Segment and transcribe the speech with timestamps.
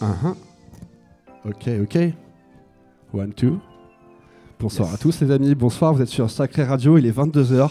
[0.00, 0.34] Uh-huh.
[1.48, 1.98] Ok, ok.
[3.14, 3.58] One, two.
[4.60, 7.70] Bonsoir à tous les amis, bonsoir, vous êtes sur Sacré Radio, il est 22h.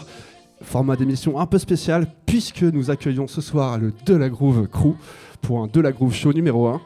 [0.62, 4.94] Format d'émission un peu spécial puisque nous accueillons ce soir le De La Groove Crew
[5.40, 6.80] pour un De La Groove Show numéro 1.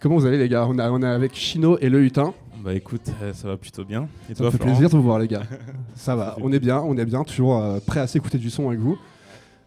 [0.00, 0.66] Comment vous allez les gars?
[0.68, 2.32] On, a, on est avec Chino et le Hutin.
[2.64, 4.08] Bah écoute, euh, ça va plutôt bien.
[4.30, 5.42] Et ça me fait plaisir de vous voir les gars.
[5.94, 8.68] ça va, on est bien, on est bien, toujours euh, prêt à s'écouter du son
[8.68, 8.96] avec vous.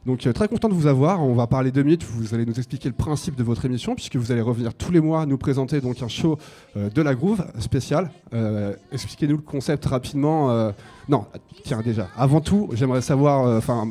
[0.07, 1.21] Donc euh, très content de vous avoir.
[1.21, 2.05] On va parler deux minutes.
[2.05, 5.01] Vous allez nous expliquer le principe de votre émission puisque vous allez revenir tous les
[5.01, 6.39] mois nous présenter donc un show
[6.77, 8.09] euh, de la groove spécial.
[8.33, 10.71] Euh, Expliquez-nous le concept rapidement.
[11.09, 11.25] Non,
[11.63, 12.07] tiens déjà.
[12.15, 13.89] Avant tout, j'aimerais savoir, enfin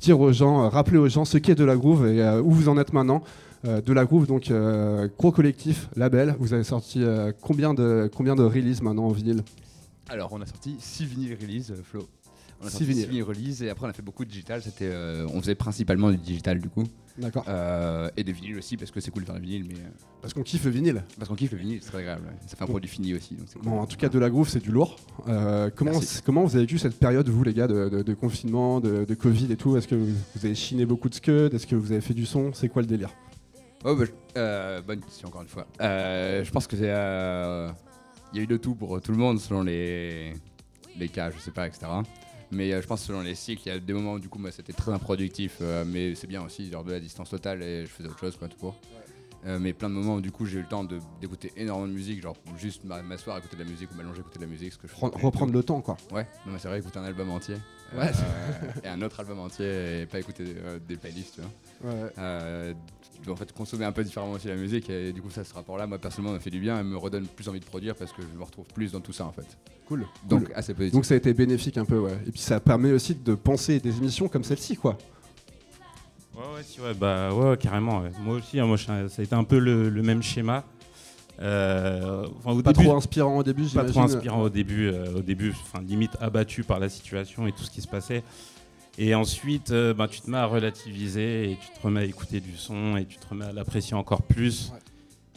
[0.00, 2.76] dire aux gens, rappeler aux gens ce qu'est de la groove et où vous en
[2.76, 3.22] êtes maintenant.
[3.64, 4.52] De la groove, donc
[5.18, 6.36] gros collectif, label.
[6.38, 7.02] Vous avez sorti
[7.40, 9.42] combien de combien de releases maintenant en vinyle?
[10.08, 12.08] Alors, on a sorti 6 vinyles release, euh, Flo.
[12.62, 13.24] On a sorti vinyles.
[13.34, 14.62] six et après on a fait beaucoup de digital.
[14.62, 16.84] C'était, euh, on faisait principalement du digital du coup.
[17.18, 17.44] D'accord.
[17.48, 19.88] Euh, et des vinyles aussi parce que c'est cool de faire des vinyles, mais euh,
[20.20, 21.02] Parce qu'on kiffe le vinyle.
[21.18, 22.26] parce qu'on kiffe le vinyle, c'est très agréable.
[22.26, 22.36] ouais.
[22.46, 23.34] Ça fait un produit fini aussi.
[23.34, 23.68] Donc c'est cool.
[23.70, 24.96] Bon, en tout cas, de la groove, c'est du lourd.
[25.28, 26.20] Euh, comment, Merci.
[26.24, 29.14] comment vous avez vécu cette période, vous, les gars, de, de- de confinement, de, de
[29.14, 29.76] Covid et tout?
[29.76, 32.26] Est-ce que vous, vous avez chiné beaucoup de scud Est-ce que vous avez fait du
[32.26, 32.52] son?
[32.52, 33.10] C'est quoi le délire?
[33.84, 35.66] Oh, bah, je- euh, bonne question encore une fois.
[35.80, 36.90] Euh, je pense que c'est.
[36.90, 37.70] euh,
[38.34, 40.34] Il y a eu de tout pour tout le monde selon les,
[40.98, 41.86] les cas, je sais pas, etc.
[42.52, 44.28] Mais euh, je pense que selon les cycles, il y a des moments où du
[44.28, 47.62] coup moi c'était très improductif, euh, mais c'est bien aussi, genre de la distance totale
[47.62, 48.76] et je faisais autre chose quoi tout court.
[49.44, 51.86] Euh, mais plein de moments où du coup j'ai eu le temps de- d'écouter énormément
[51.88, 54.50] de musique, genre juste m'a- m'asseoir, écouter de la musique ou m'allonger, écouter de la
[54.50, 54.94] musique, ce que je.
[54.96, 55.96] Reprendre le temps, quoi.
[56.12, 57.56] Ouais, non mais c'est vrai, écouter un album entier.
[57.96, 58.10] Ouais.
[58.82, 60.44] Et un autre album entier et pas écouter
[60.88, 61.40] des playlists, tu
[61.88, 61.92] vois.
[61.92, 62.74] Ouais.
[63.30, 65.76] En fait consommer un peu différemment aussi la musique et du coup ça ce rapport
[65.78, 68.12] là moi personnellement me fait du bien et me redonne plus envie de produire parce
[68.12, 69.46] que je me retrouve plus dans tout ça en fait
[69.88, 70.06] Cool.
[70.28, 70.52] donc Cool.
[70.56, 72.18] assez positif Donc ça a été bénéfique un peu, ouais.
[72.26, 74.98] Et puis ça permet aussi de penser des émissions comme celle-ci, quoi.
[76.34, 78.00] Ouais, ouais, si, ouais, bah, ouais, ouais, carrément.
[78.02, 78.10] ouais.
[78.20, 80.64] Moi aussi, hein, moi, ça a été un peu le, le même schéma.
[81.40, 85.18] Euh, enfin, au Pas début, trop inspirant au début, pas trop inspirant au début, euh,
[85.18, 88.22] au début, enfin, limite abattu par la situation et tout ce qui se passait.
[88.98, 92.40] Et ensuite, euh, ben, tu te mets à relativiser et tu te remets à écouter
[92.40, 94.70] du son et tu te remets à l'apprécier encore plus.
[94.72, 94.78] Ouais.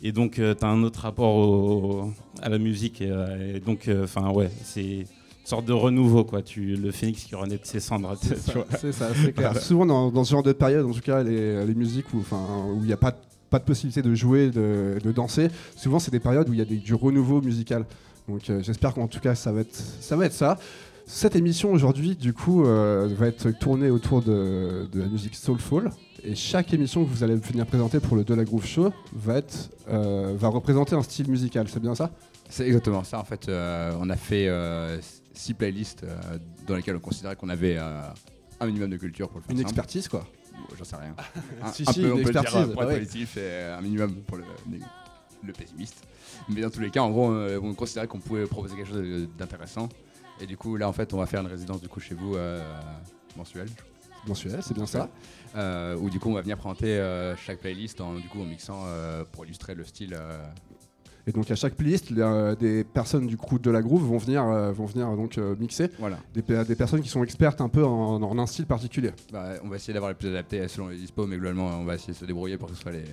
[0.01, 3.01] Et donc, tu as un autre rapport au- à la musique.
[3.01, 5.05] Et, euh, et donc, enfin, ouais, c'est une
[5.43, 6.41] sorte de renouveau, quoi.
[6.41, 8.15] Tu, le phénix qui renaît de ses cendres.
[8.21, 8.37] C'est
[8.93, 9.57] ça, c'est clair.
[9.61, 12.65] Souvent dans, dans ce genre de période, en tout cas, les, les musiques où enfin,
[12.73, 13.17] où il n'y a pas, de-
[13.49, 16.61] pas de possibilité de jouer, de, de danser, souvent c'est des périodes où il y
[16.61, 17.85] a des- du renouveau musical.
[18.29, 20.15] Donc euh, j'espère qu'en tout cas ça va être ça.
[20.15, 20.57] Va être ça.
[21.11, 25.89] Cette émission aujourd'hui, du coup, euh, va être tournée autour de, de la musique soulful.
[26.23, 29.37] Et chaque émission que vous allez venir présenter pour le De La Groove Show va,
[29.37, 32.11] être, euh, va représenter un style musical, c'est bien ça?
[32.47, 34.99] C'est exactement ça en fait euh, on a fait euh,
[35.33, 36.17] six playlists euh,
[36.67, 38.01] dans lesquelles on considérait qu'on avait euh,
[38.59, 39.69] un minimum de culture pour le faire Une simple.
[39.69, 40.27] expertise, quoi.
[40.53, 41.15] Bon, j'en sais rien
[41.63, 42.99] un, Si, un si, peu une on peut dire pour être ouais.
[42.99, 44.43] positif et un minimum pour le,
[45.45, 46.03] le pessimiste
[46.49, 49.89] mais dans tous les cas en gros on considérait qu'on pouvait proposer quelque chose d'intéressant
[50.41, 52.35] et du coup là en fait on va faire une résidence du coup chez vous
[52.35, 52.61] euh,
[53.37, 53.69] mensuelle
[54.27, 55.09] Mensuel, c'est bien ça.
[55.55, 58.45] euh, où du coup on va venir présenter euh, chaque playlist en, du coup, en
[58.45, 58.83] mixant
[59.31, 60.13] pour illustrer le style.
[61.25, 64.43] Et donc à chaque playlist, les, des personnes du crew de la groove vont venir,
[64.43, 66.17] euh, vont venir donc euh, mixer voilà.
[66.33, 69.11] des, pe- des personnes qui sont expertes un peu en, en un style particulier.
[69.31, 71.95] Bah, on va essayer d'avoir les plus adaptés selon les dispos, mais globalement on va
[71.95, 73.03] essayer de se débrouiller pour que ce soit les.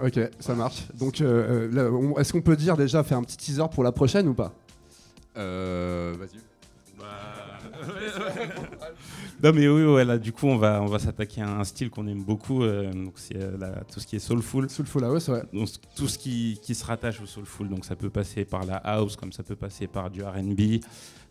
[0.00, 0.86] Ok, ça marche.
[0.98, 4.34] Donc euh, est-ce qu'on peut dire déjà faire un petit teaser pour la prochaine ou
[4.34, 4.52] pas?
[5.36, 6.38] Euh, Vas-y.
[9.42, 11.90] Non mais oui, ouais, là du coup on va, on va s'attaquer à un style
[11.90, 15.28] qu'on aime beaucoup, euh, donc c'est euh, la- tout ce qui est soulful, Soulful House,
[15.28, 15.42] ouais.
[15.52, 18.76] donc tout ce qui, qui se rattache au soulful, donc ça peut passer par la
[18.78, 20.80] house, comme ça peut passer par du R&B,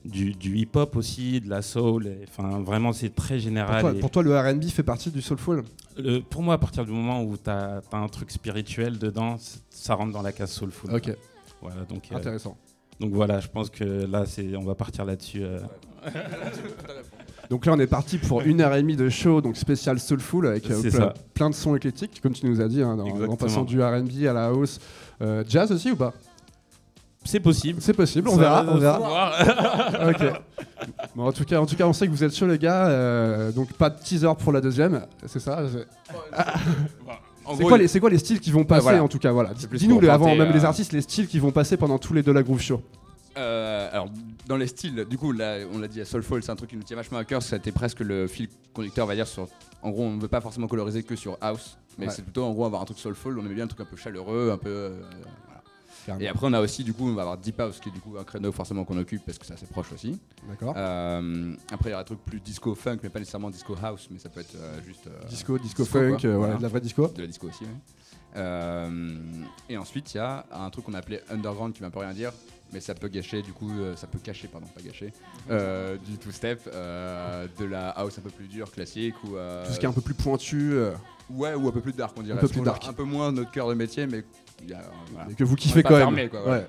[0.06, 3.82] du, du hip-hop aussi, de la soul, et, enfin vraiment c'est très Pour général.
[3.82, 5.64] toi, et pour toi, le R&B fait partie du soulful?
[5.98, 9.60] Le- pour moi à partir du moment où tu as, un truc spirituel dedans, c-
[9.70, 10.94] ça rentre dans la case soulful.
[10.96, 11.12] Ok,
[11.62, 12.56] Voilà, donc, euh, intéressant.
[13.00, 15.44] Donc voilà, je pense que là c'est, on va partir là-dessus.
[15.44, 15.60] euh.
[17.50, 20.48] Donc là, on est parti pour une heure et demie de show, donc spécial soulful
[20.48, 20.82] avec euh,
[21.34, 24.34] plein, de sons éclectiques, comme tu nous as dit, hein, en passant du R&B à
[24.34, 24.80] la house,
[25.22, 26.12] Euh, jazz aussi ou pas?
[27.24, 27.82] C'est possible.
[27.82, 29.32] C'est possible, on Ça verra, on verra.
[31.16, 32.88] Bon, en tout cas, en tout cas, on sait que vous êtes chaud, les gars.
[32.88, 35.64] euh, donc pas de teaser pour la deuxième, c'est ça.
[37.56, 39.04] c'est- quoi, les, c'est quoi les styles qui vont passer voilà.
[39.04, 39.52] en tout cas voilà.
[39.54, 42.34] Dis-nous avant même les euh, artistes les styles qui vont passer pendant tous les deux
[42.34, 42.82] la groove show.
[43.38, 44.10] Euh, alors,
[44.48, 46.76] dans les styles, du coup, là, on l'a dit, à Soulful, c'est un truc qui
[46.76, 47.44] nous tient vachement à cœur.
[47.44, 49.28] C'était presque le fil conducteur, on va dire.
[49.28, 49.48] Sur,
[49.84, 52.12] en gros, on ne veut pas forcément coloriser que sur House, mais Ouais.
[52.12, 53.38] c'est plutôt en gros avoir un truc Soulful.
[53.38, 54.70] On aimait bien un truc un peu chaleureux, un peu.
[54.70, 55.00] euh.
[56.20, 58.00] Et après, on a aussi, du coup, on va avoir Deep House, qui est du
[58.00, 60.20] coup un créneau forcément qu'on occupe parce que c'est assez proche aussi.
[60.48, 60.74] D'accord.
[60.78, 64.08] Euh, après, il y aura un truc plus disco funk, mais pas nécessairement disco house,
[64.12, 65.08] mais ça peut être euh, juste.
[65.08, 66.38] euh, disco, disco, disco, funk, quoi.
[66.38, 67.08] voilà, de la vraie disco.
[67.08, 67.66] de la disco aussi.
[68.36, 69.16] Euh,
[69.70, 72.14] et ensuite, il y a un truc qu'on appelait underground qui veut un peu rien
[72.14, 72.32] dire,
[72.72, 75.12] mais ça peut gâcher, du coup, ça peut cacher, pardon, pas gâcher,
[75.50, 79.30] euh, du two-step, de la house un peu plus dure, classique, ou.
[79.30, 80.74] Tout ce qui est un peu plus pointu,
[81.30, 82.36] Ouais, ou un peu plus dark, on dirait.
[82.36, 82.88] peu Parce plus a dark.
[82.88, 84.24] Un peu moins notre cœur de métier, mais.
[84.64, 84.82] Il y a, euh,
[85.14, 85.34] voilà.
[85.34, 86.30] que vous kiffez quand même.
[86.30, 86.68] quoi, Ouais.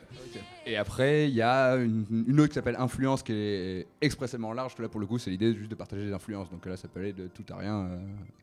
[0.70, 4.74] Et après, il y a une, une autre qui s'appelle Influence qui est expressément large,
[4.74, 6.50] que là pour le coup, c'est l'idée juste de partager des influences.
[6.50, 7.74] Donc là, ça peut aller de tout à rien.
[7.86, 7.96] euh,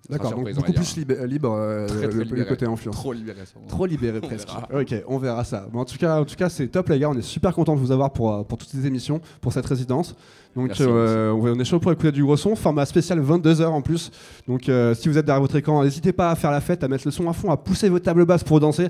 [0.10, 2.48] D'accord, donc beaucoup plus libé- libre, euh, Très, très le, libéré.
[2.48, 2.96] côté influence.
[2.96, 3.42] Trop libéré.
[3.68, 4.50] Trop libéré presque.
[4.74, 5.68] Ok, on verra ça.
[5.72, 7.12] Bon, en tout cas, en tout cas, c'est top les gars.
[7.12, 9.66] On est super content de vous avoir pour, euh, pour toutes ces émissions, pour cette
[9.68, 10.16] résidence.
[10.56, 12.56] Donc, Merci, euh, on est chaud pour écouter du gros son.
[12.56, 14.10] Format spécial 22h en plus.
[14.48, 16.88] Donc, euh, si vous êtes derrière votre écran, n'hésitez pas à faire la fête, à
[16.88, 18.88] mettre le son à fond, à pousser vos tables basses pour danser.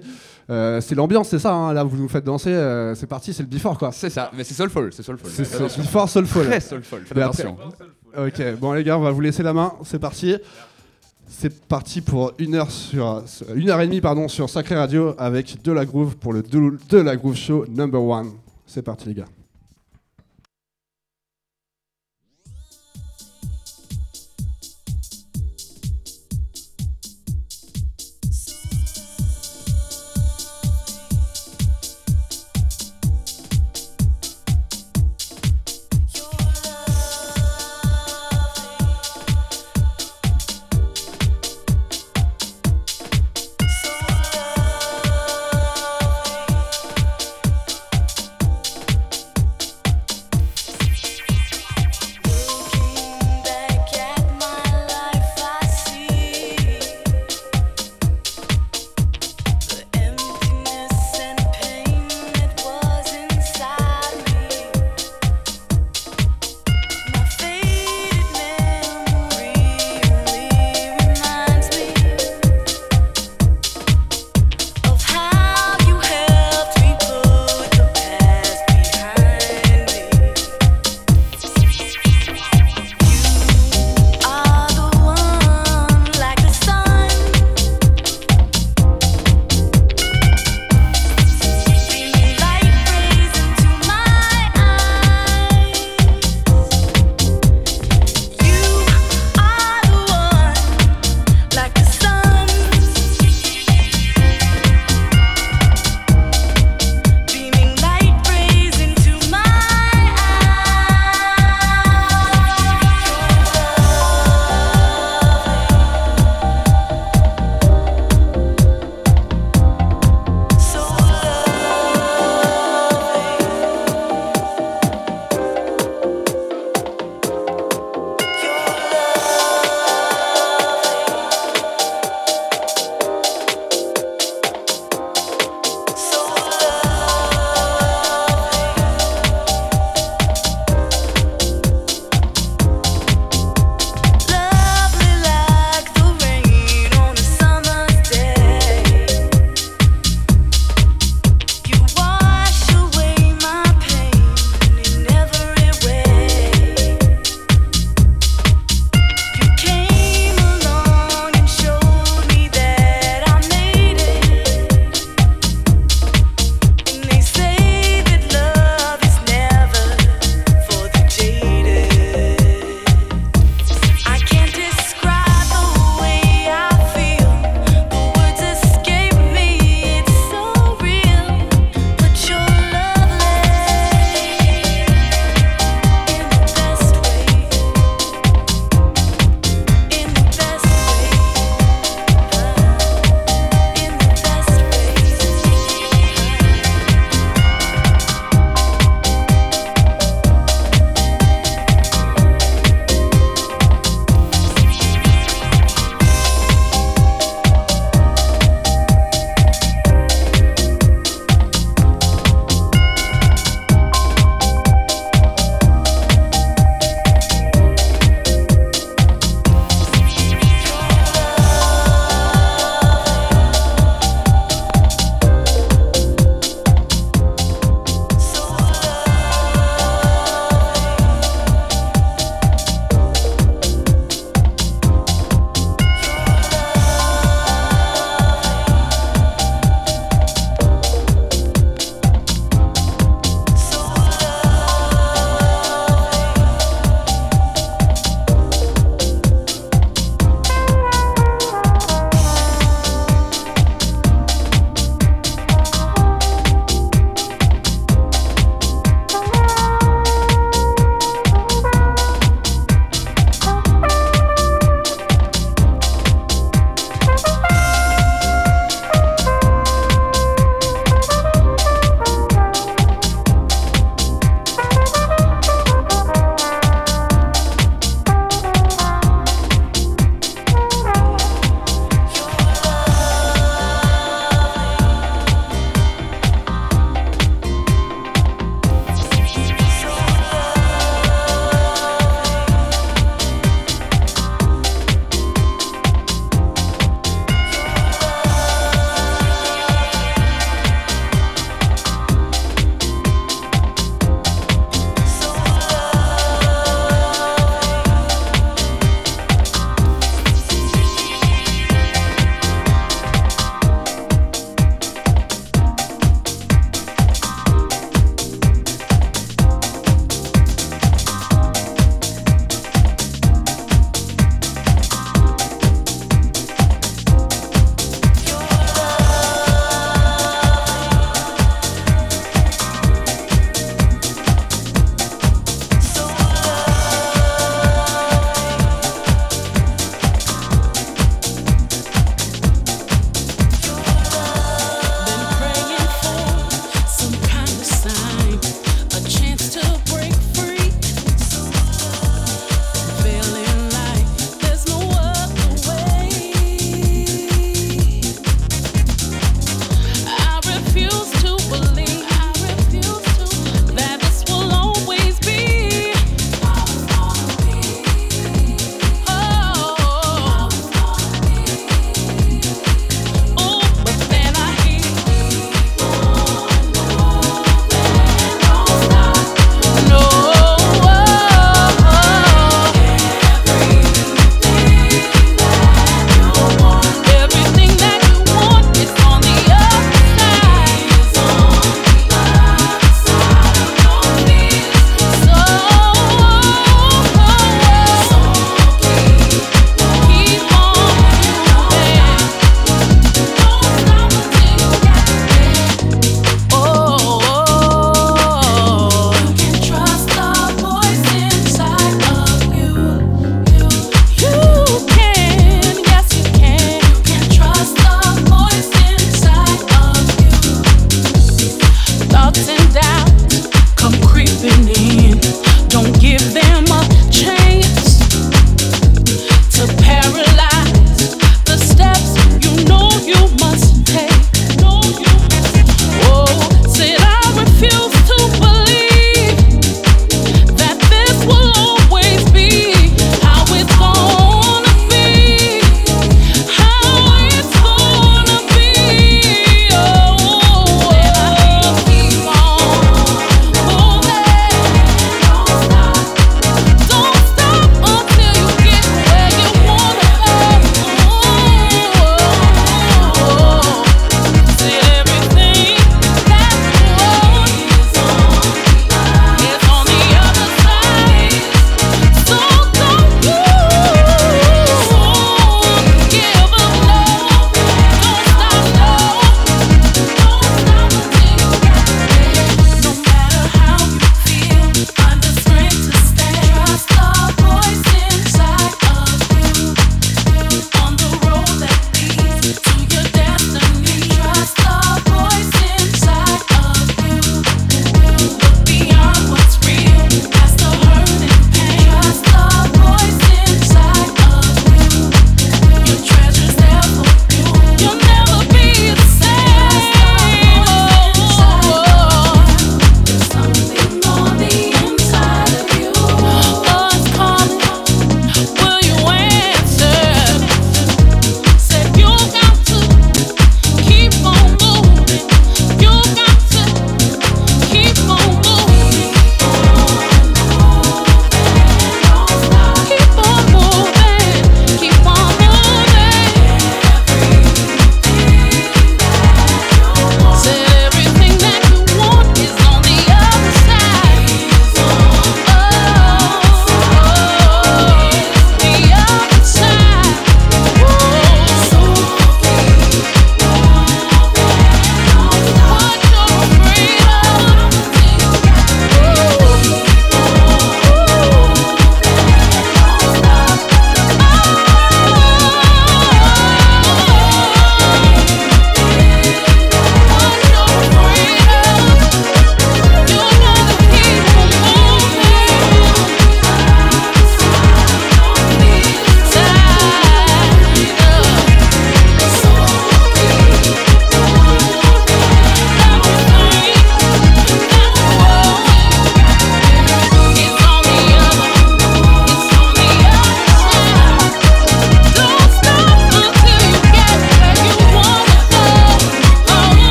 [0.49, 1.53] Euh, c'est l'ambiance, c'est ça.
[1.53, 1.73] hein.
[1.73, 2.49] Là, vous nous faites danser.
[2.51, 3.91] euh, c'est parti, c'est le before quoi.
[3.91, 5.29] C'est ça, mais c'est soulful, c'est soulful.
[5.31, 6.45] C'est before soulful.
[6.45, 7.57] Très soulful, faites après- attention.
[8.17, 9.73] Ok, bon les gars, on va vous laisser la main.
[9.83, 10.35] C'est parti.
[11.27, 13.23] C'est parti pour une heure sur
[13.55, 16.77] une heure et demie pardon sur Sacré Radio avec de la groove pour le de,
[16.89, 18.29] de la groove show number one.
[18.67, 19.25] C'est parti les gars.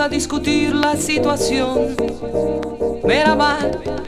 [0.00, 1.94] A discutir la situación.
[3.04, 4.03] Merhaba, vamos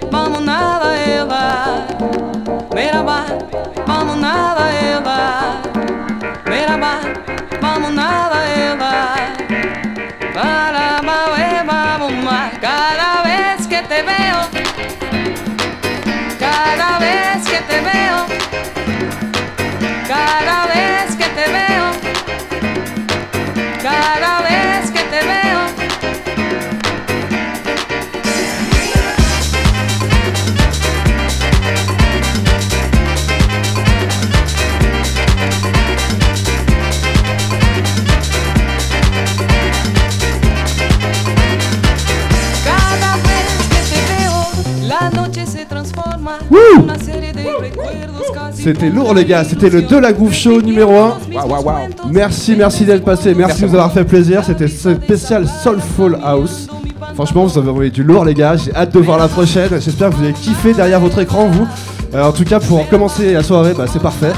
[48.67, 51.19] C'était lourd les gars, c'était le De la Groove Show numéro 1.
[52.11, 54.43] Merci, merci d'être passé, merci de nous avoir fait plaisir.
[54.45, 56.67] C'était ce spécial Soulful House.
[57.15, 59.69] Franchement, vous avez envoyé du lourd les gars, j'ai hâte de voir la prochaine.
[59.71, 61.69] J'espère que vous avez kiffé derrière votre écran vous.
[62.13, 64.33] Euh, en tout cas, pour commencer la soirée, bah, c'est parfait.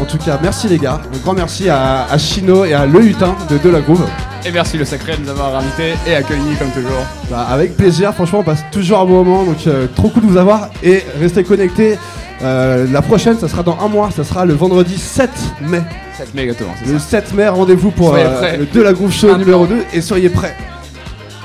[0.00, 1.00] En tout cas, merci les gars.
[1.12, 4.06] Un grand merci à, à Chino et à Le Hutin de De la Groove.
[4.46, 7.04] Et merci le sacré de nous avoir invités et accueillis comme toujours.
[7.28, 10.28] Bah, avec plaisir, franchement, on passe toujours un bon moment, donc euh, trop cool de
[10.28, 11.98] vous avoir et restez connectés.
[12.44, 15.30] Euh, la prochaine, ça sera dans un mois, ça sera le vendredi 7
[15.62, 15.82] mai.
[16.18, 17.06] 7 mai exactement, c'est Le ça.
[17.22, 18.56] 7 mai, rendez-vous pour Soyez euh, prêts.
[18.58, 20.56] le De la Groove Show numéro 2 et soyez prêts.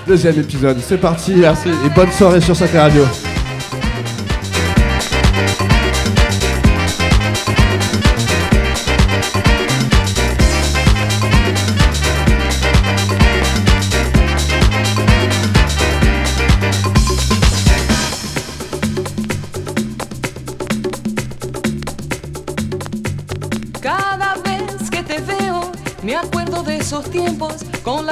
[0.07, 1.34] Deuxième épisode, c'est parti.
[1.36, 3.03] Merci et bonne soirée sur Sacré Radio.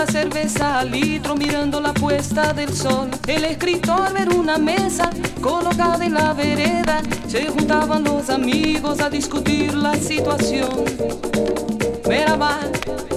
[0.06, 3.10] Cerveza al litro mirando la puesta del sol.
[3.28, 5.10] El escritor ver una mesa
[5.42, 10.86] colocada en la vereda, se juntaban los amigos a discutir la situación.
[12.08, 12.60] Merhaba,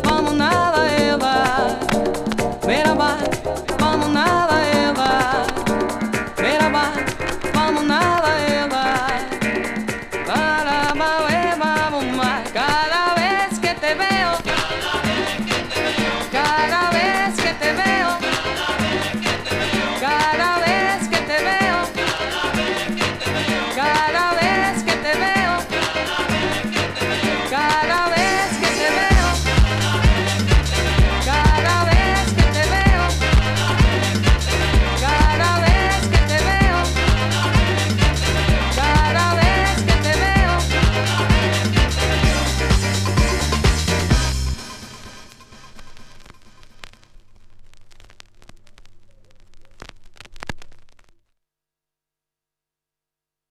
[0.05, 1.78] vamos nada Eva.
[2.66, 3.19] Merhaba,